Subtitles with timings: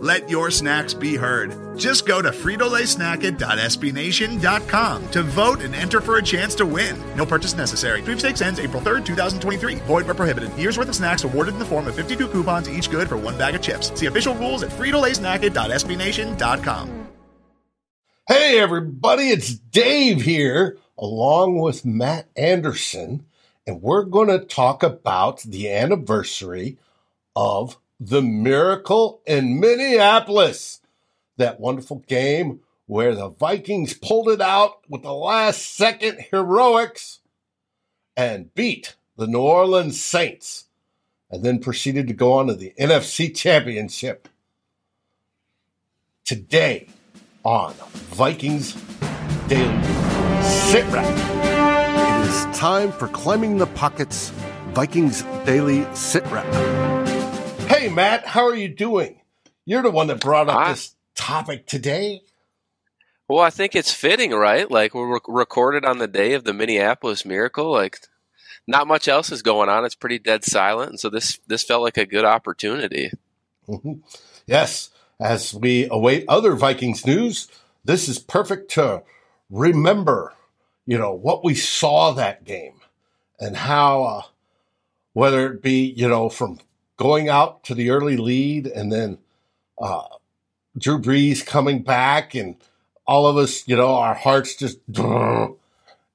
[0.00, 1.76] Let your snacks be heard.
[1.76, 6.96] Just go to fritolaysnacket.sbnation.com to vote and enter for a chance to win.
[7.16, 8.00] No purchase necessary.
[8.02, 9.74] Sweepstakes ends April 3rd, 2023.
[9.86, 10.56] Void where prohibited.
[10.56, 13.36] Year's worth of snacks awarded in the form of 52 coupons, each good for one
[13.36, 13.90] bag of chips.
[13.98, 17.08] See official rules at fritolaysnacket.sbnation.com.
[18.28, 23.24] Hey, everybody, it's Dave here, along with Matt Anderson,
[23.66, 26.76] and we're going to talk about the anniversary
[27.34, 30.80] of the Miracle in Minneapolis.
[31.36, 37.20] That wonderful game where the Vikings pulled it out with the last second heroics
[38.16, 40.64] and beat the New Orleans Saints
[41.30, 44.28] and then proceeded to go on to the NFC Championship.
[46.24, 46.88] Today
[47.44, 47.72] on
[48.10, 48.72] Vikings
[49.48, 49.82] Daily
[50.42, 51.04] Sit Rep.
[51.06, 54.30] It is time for Climbing the Pockets
[54.72, 57.07] Vikings Daily Sit Rep.
[57.68, 59.20] Hey, Matt, how are you doing?
[59.66, 60.70] You're the one that brought up Hi.
[60.72, 62.22] this topic today.
[63.28, 64.70] Well, I think it's fitting, right?
[64.70, 67.70] Like we're rec- recorded on the day of the Minneapolis Miracle.
[67.70, 67.98] Like,
[68.66, 69.84] not much else is going on.
[69.84, 73.10] It's pretty dead silent, and so this this felt like a good opportunity.
[73.68, 74.00] Mhm.
[74.46, 74.88] Yes,
[75.20, 77.48] as we await other Vikings news,
[77.84, 79.02] this is perfect to
[79.50, 80.32] remember,
[80.86, 82.80] you know, what we saw that game
[83.38, 84.22] and how, uh,
[85.12, 86.60] whether it be, you know, from
[86.98, 89.18] going out to the early lead and then
[89.78, 90.04] uh,
[90.76, 92.56] Drew Brees coming back and
[93.06, 95.56] all of us, you know, our hearts just, and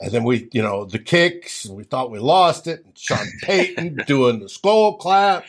[0.00, 4.40] then we, you know, the kicks, we thought we lost it, and Sean Payton doing
[4.40, 5.44] the Skol clap.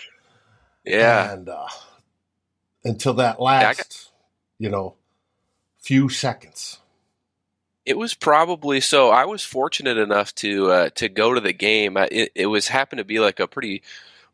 [0.85, 1.67] Yeah, And uh,
[2.83, 4.09] until that last, got-
[4.59, 4.95] you know,
[5.79, 6.79] few seconds.
[7.85, 9.09] it was probably so.
[9.09, 11.97] I was fortunate enough to uh, to go to the game.
[11.97, 13.81] I- It, it was happened to be like a pretty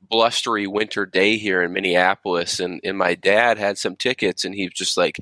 [0.01, 4.65] blustery winter day here in Minneapolis, and and my dad had some tickets, and he
[4.65, 5.19] was just like,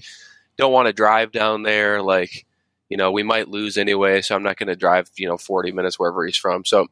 [0.57, 2.45] "Don't want to drive down there, like."
[2.87, 5.71] You know, we might lose anyway, so I'm not going to drive, you know, 40
[5.71, 6.63] minutes wherever he's from.
[6.65, 6.85] So,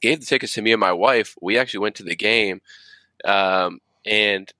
[0.00, 1.34] gave the tickets to me and my wife.
[1.42, 2.60] We actually went to the game,
[3.24, 4.52] um, and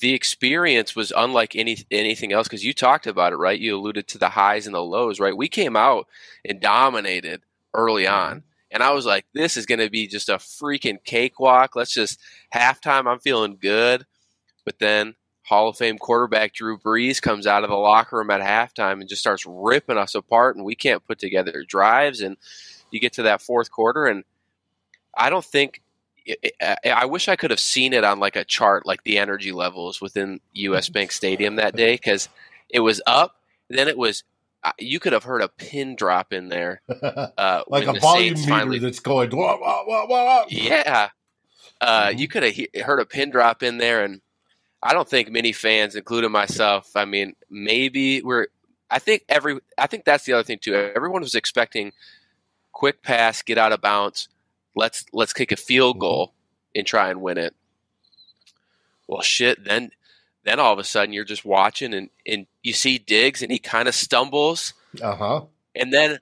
[0.00, 3.58] the experience was unlike any anything else because you talked about it, right?
[3.58, 5.36] You alluded to the highs and the lows, right?
[5.36, 6.06] We came out
[6.44, 10.36] and dominated early on, and I was like, "This is going to be just a
[10.36, 12.20] freaking cakewalk." Let's just
[12.54, 13.06] halftime.
[13.06, 14.06] I'm feeling good,
[14.64, 18.40] but then Hall of Fame quarterback Drew Brees comes out of the locker room at
[18.40, 22.20] halftime and just starts ripping us apart, and we can't put together drives.
[22.20, 22.36] And
[22.90, 24.24] you get to that fourth quarter, and
[25.16, 25.82] I don't think.
[26.60, 30.00] I wish I could have seen it on like a chart, like the energy levels
[30.00, 30.88] within U.S.
[30.88, 32.28] Bank Stadium that day, because
[32.68, 33.36] it was up.
[33.70, 34.24] Then it was.
[34.78, 38.78] You could have heard a pin drop in there, uh, like a volume meter finally
[38.78, 41.10] that's going, wah, wah, wah, wah, yeah.
[41.80, 42.18] Uh, Mhm.
[42.18, 44.20] You could have he- heard a pin drop in there, and
[44.82, 48.46] I don't think many fans, including myself, I mean, maybe we're.
[48.90, 49.58] I think every.
[49.76, 50.74] I think that's the other thing too.
[50.74, 51.92] Everyone was expecting
[52.72, 54.28] quick pass, get out of bounds.
[54.74, 56.00] Let's let's kick a field Mhm.
[56.00, 56.34] goal
[56.74, 57.54] and try and win it.
[59.08, 59.64] Well, shit.
[59.64, 59.90] Then
[60.46, 63.58] then all of a sudden you're just watching, and and you see Diggs, and he
[63.58, 65.40] kind of stumbles, Uh huh.
[65.74, 66.18] and then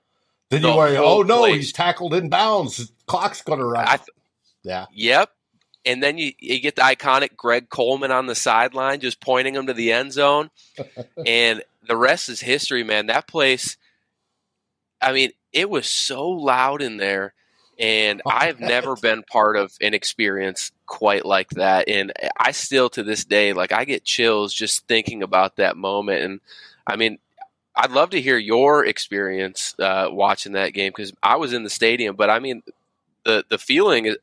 [0.49, 2.91] Then The you worry, oh no, place- he's tackled in bounds.
[3.07, 3.87] Clock's going to run.
[3.87, 4.01] Out.
[4.63, 4.85] yeah.
[4.93, 5.29] Yep.
[5.87, 9.67] And then you, you get the iconic Greg Coleman on the sideline just pointing him
[9.67, 10.49] to the end zone.
[11.27, 13.05] and the rest is history, man.
[13.05, 13.77] That place,
[14.99, 17.35] I mean, it was so loud in there.
[17.77, 21.89] And I've never been part of an experience quite like that.
[21.89, 26.21] And I still, to this day, like I get chills just thinking about that moment.
[26.21, 26.39] And
[26.87, 27.19] I mean,
[27.75, 31.69] I'd love to hear your experience uh, watching that game because I was in the
[31.69, 32.15] stadium.
[32.15, 32.63] But I mean,
[33.25, 34.15] the the feeling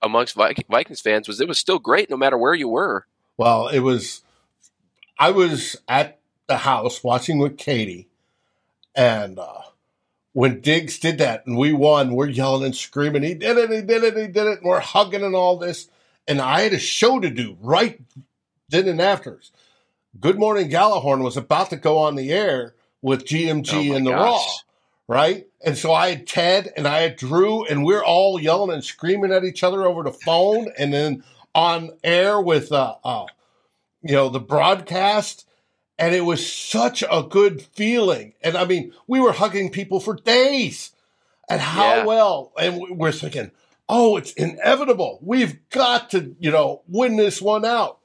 [0.00, 3.06] amongst Vikings fans was it was still great no matter where you were.
[3.36, 4.22] Well, it was.
[5.18, 8.08] I was at the house watching with Katie,
[8.94, 9.62] and uh,
[10.32, 13.70] when Diggs did that and we won, we're yelling and screaming, "He did it!
[13.70, 14.16] He did it!
[14.16, 15.88] He did it!" And we're hugging and all this.
[16.26, 18.00] And I had a show to do right
[18.68, 19.40] then and after.
[20.18, 24.10] Good Morning Gjallarhorn was about to go on the air with GMG Oh and the
[24.10, 24.46] gosh.
[25.08, 25.46] Raw, right?
[25.64, 29.32] And so I had Ted and I had Drew, and we're all yelling and screaming
[29.32, 31.24] at each other over the phone, and then
[31.54, 33.26] on air with uh, uh,
[34.02, 35.46] you know, the broadcast,
[36.02, 38.34] and it was such a good feeling.
[38.42, 40.90] And I mean, we were hugging people for days.
[41.48, 42.04] And how Yeah.
[42.04, 43.52] well, and we- we're thinking,
[43.88, 45.20] oh, it's inevitable.
[45.22, 47.98] We've got to, you know, win this one out.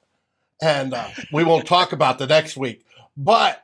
[0.61, 2.85] And uh, we won't talk about the next week,
[3.15, 3.63] but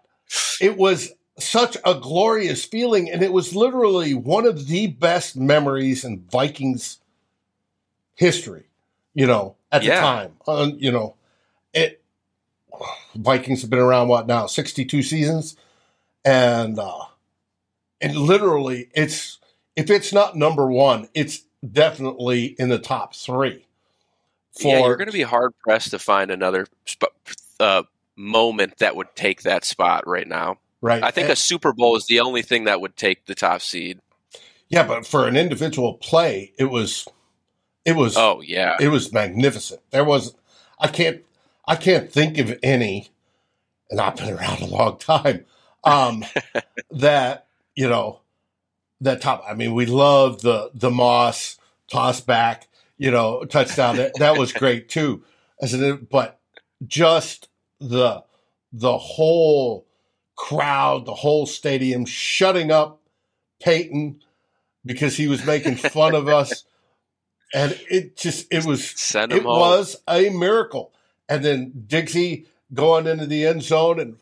[0.60, 3.12] it was such a glorious feeling.
[3.12, 6.98] And it was literally one of the best memories in Vikings
[8.16, 8.66] history,
[9.14, 10.38] you know, at the time.
[10.48, 11.16] Uh, you know,
[11.74, 12.02] it,
[13.16, 15.56] Vikings have been around what now, 62 seasons?
[16.26, 17.06] And, uh,
[18.02, 19.40] and literally it's,
[19.76, 23.66] if it's not number one, it's definitely in the top three.
[24.60, 27.14] yeah, you're going to be hard pressed to find another sp-
[27.60, 27.84] uh,
[28.16, 30.58] moment that would take that spot right now.
[30.82, 31.04] right.
[31.04, 33.62] I think And- a Super Bowl is the only thing that would take the top
[33.62, 34.00] seed.
[34.70, 37.08] yeah, but for an individual play, it was,
[37.86, 39.82] it was, Oh yeah, it was magnificent.
[39.92, 40.36] There was,
[40.80, 41.22] I can't,
[41.66, 43.10] I can't think of any,
[43.90, 45.46] and I've been around a long time,
[45.84, 46.26] um,
[46.92, 48.22] that you know,
[49.02, 49.44] that top.
[49.48, 51.58] I mean, we love the the Moss
[51.90, 52.68] toss back,
[52.98, 53.98] you know, touchdown.
[53.98, 55.24] that, that was great too.
[55.62, 56.40] As an, but
[56.86, 57.50] just
[57.80, 58.24] the
[58.72, 59.88] the whole
[60.36, 63.02] crowd, the whole stadium shutting up
[63.62, 64.22] Payton
[64.86, 66.66] because he was making fun of us.
[67.54, 69.44] And it just it was it home.
[69.44, 70.93] was a miracle.
[71.30, 74.18] And then Dixie going into the end zone and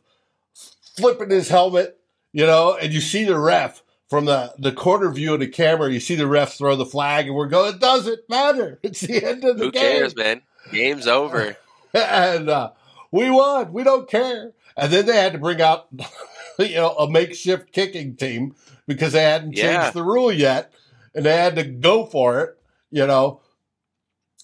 [0.96, 2.00] flipping his helmet,
[2.32, 5.90] you know, and you see the ref from the, the corner view of the camera,
[5.90, 8.78] you see the ref throw the flag, and we're going, it doesn't matter.
[8.84, 9.84] It's the end of the Who game.
[9.84, 10.42] Who cares, man?
[10.72, 11.56] Game's over.
[11.94, 12.72] and uh,
[13.10, 13.72] we won.
[13.72, 14.52] We don't care.
[14.76, 15.88] And then they had to bring out,
[16.60, 18.54] you know, a makeshift kicking team
[18.86, 20.74] because they hadn't changed the rule yet,
[21.16, 22.58] and they had to go for it.
[22.90, 23.40] You know,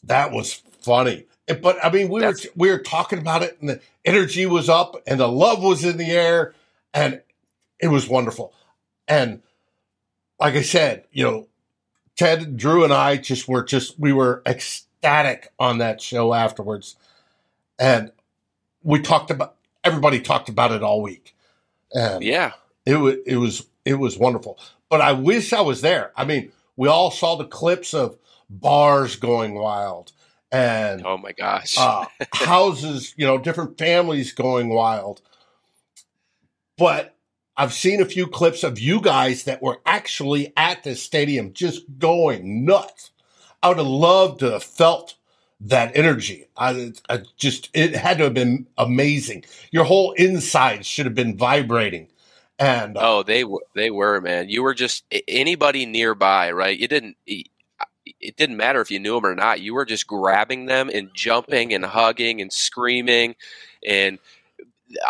[0.05, 1.25] that was funny.
[1.47, 4.67] But I mean, we That's- were we were talking about it, and the energy was
[4.69, 6.53] up, and the love was in the air,
[6.93, 7.21] and
[7.79, 8.53] it was wonderful.
[9.07, 9.41] And
[10.39, 11.47] like I said, you know,
[12.17, 16.95] Ted, Drew, and I just were just we were ecstatic on that show afterwards,
[17.79, 18.11] and
[18.83, 21.33] we talked about everybody talked about it all week,
[21.93, 22.53] and Yeah,
[22.85, 24.59] it was it was it was wonderful.
[24.89, 26.11] But I wish I was there.
[26.17, 28.17] I mean, we all saw the clips of
[28.49, 30.11] bars going wild
[30.51, 31.75] and Oh my gosh.
[31.77, 35.21] uh, houses, you know, different families going wild.
[36.77, 37.15] But
[37.55, 41.83] I've seen a few clips of you guys that were actually at the stadium just
[41.97, 43.11] going nuts.
[43.63, 45.15] I would have loved to have felt
[45.59, 46.45] that energy.
[46.55, 49.45] I, I just, it had to have been amazing.
[49.71, 52.09] Your whole inside should have been vibrating.
[52.59, 53.63] And uh, oh, they were.
[53.75, 54.49] They were, man.
[54.49, 56.77] You were just anybody nearby, right?
[56.77, 57.17] You didn't.
[58.19, 59.61] It didn't matter if you knew them or not.
[59.61, 63.35] You were just grabbing them and jumping and hugging and screaming,
[63.85, 64.19] and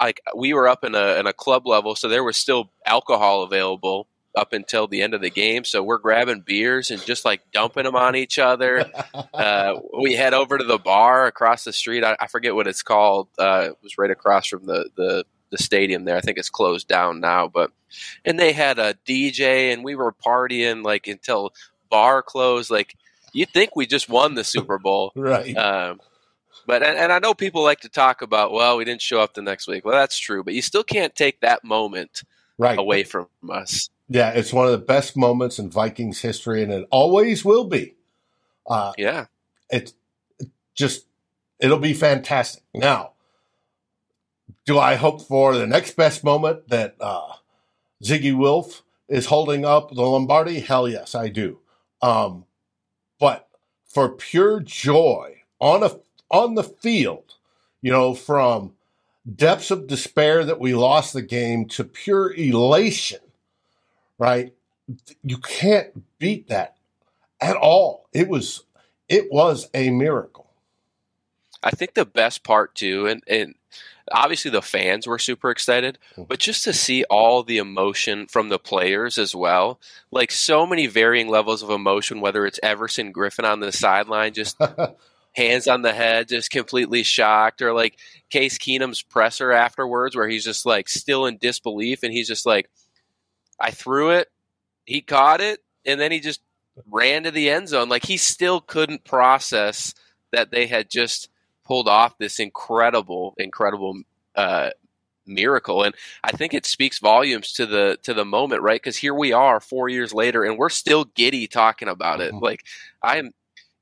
[0.01, 3.44] like we were up in a in a club level, so there was still alcohol
[3.44, 4.07] available
[4.38, 5.63] up until the end of the game.
[5.63, 8.85] So we're grabbing beers and just like dumping them on each other.
[9.33, 12.03] uh, we head over to the bar across the street.
[12.03, 13.29] I, I forget what it's called.
[13.38, 16.17] Uh, it was right across from the, the the stadium there.
[16.17, 17.71] I think it's closed down now, but
[18.25, 21.53] and they had a DJ and we were partying like until
[21.89, 22.69] bar closed.
[22.69, 22.95] Like
[23.33, 25.11] you'd think we just won the Super Bowl.
[25.15, 25.55] right.
[25.55, 25.99] Um,
[26.65, 29.33] but and, and I know people like to talk about, well, we didn't show up
[29.33, 29.85] the next week.
[29.85, 32.23] Well, that's true, but you still can't take that moment
[32.57, 32.77] right.
[32.77, 33.89] away from us.
[34.09, 37.95] Yeah, it's one of the best moments in Vikings history, and it always will be.
[38.69, 39.25] Uh, Yeah,
[39.69, 39.94] it's
[40.39, 41.06] it just
[41.59, 42.63] it'll be fantastic.
[42.73, 43.11] Now,
[44.65, 47.33] do I hope for the next best moment that uh,
[48.03, 50.59] Zygi Wilf is holding up the Lombardi?
[50.59, 51.59] Hell yes, I do.
[52.01, 52.45] Um,
[53.19, 53.47] but
[53.85, 55.92] for pure joy on a
[56.30, 57.35] on the field,
[57.81, 58.73] you know, from
[59.35, 63.19] depths of despair that we lost the game to pure elation,
[64.18, 64.54] right?
[65.23, 66.77] You can't beat that
[67.42, 68.07] at all.
[68.13, 68.63] It was
[69.09, 70.51] it was a miracle.
[71.63, 73.56] I think the best part too, and and
[74.12, 76.28] obviously the fans were super excited, Mhm.
[76.28, 79.80] but just to see all the emotion from the players as well,
[80.12, 82.21] like so many varying levels of emotion.
[82.21, 84.57] Whether it's Everson Griffen on the sideline, just
[85.36, 90.44] hands on the head, just completely shocked, or like Case Keenum's presser afterwards, where he's
[90.45, 92.69] just like still in disbelief, and he's just like,
[93.59, 94.30] "I threw it,
[94.86, 96.42] he caught it, and then he just
[96.88, 99.94] ran to the end zone." Like he still couldn't process
[100.31, 101.30] that they had just
[101.68, 104.02] pulled off this incredible, incredible
[104.36, 104.69] uh,
[105.26, 108.81] miracle, and I think it speaks volumes to the to the moment, right?
[108.81, 112.33] Because here we are, four years later, and we're still giddy talking about it.
[112.33, 112.42] Mhm.
[112.42, 112.64] Like
[113.04, 113.31] I am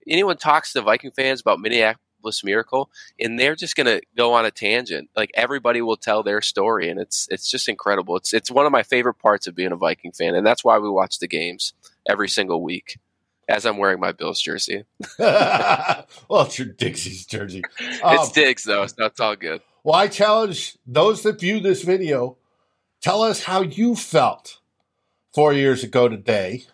[0.07, 2.89] anyone talks to Viking fans about Minneapolis Minneapolis Miracle,
[3.19, 5.09] and they're just going to go on a tangent.
[5.15, 8.15] Like everybody will tell their story, and it's it's just incredible.
[8.17, 10.77] It's it's one of my favorite parts of being a Viking fan, and that's why
[10.79, 11.73] we watch the games
[12.07, 12.97] every single week.
[13.47, 14.85] As I'm wearing my Bills jersey.
[15.19, 17.63] well, it's your Dixie's jersey.
[18.03, 19.61] Um, it's Diggs though, so it's all good.
[19.83, 22.37] Well, I challenge those that view this video.
[23.01, 24.59] Tell us how you felt
[25.33, 26.65] four years ago today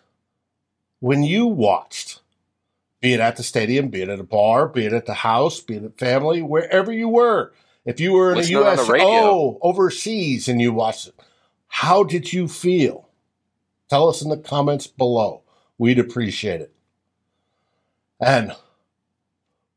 [1.00, 2.20] when you watched
[3.02, 5.60] be it at the stadium, be it at a bar, be it at the house,
[5.60, 7.52] be it at family, wherever you were.
[7.84, 11.14] If you were in Listen US, USO overseas and you watched it,
[11.66, 13.08] how did you feel?
[13.90, 15.41] Tell us in the comments below.
[15.82, 16.72] We'd appreciate it.
[18.20, 18.52] And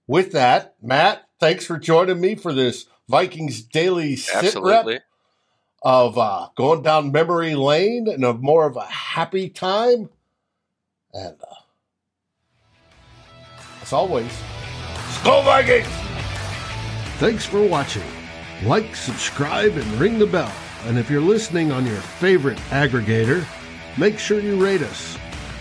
[0.05, 4.93] with that, Matt, thanks for joining me for this Vikings daily sit Absolutely.
[4.93, 5.03] rep
[5.81, 10.09] of uh, going down memory lane and of more of a happy time.
[11.12, 11.55] And uh,
[13.81, 14.31] as always,
[15.07, 15.88] Skol Vikings!
[17.17, 18.03] Thanks for watching.
[18.63, 20.53] Like, subscribe, and ring the bell.
[20.83, 23.43] And if you're listening on your favorite aggregator,
[23.97, 25.17] make sure you rate us.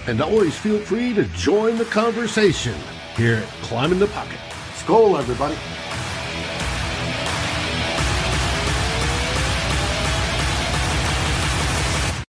[0.07, 2.75] And always feel free to join the conversation
[3.17, 4.39] here at Climbing the Pocket.
[4.77, 5.57] Skol, everybody.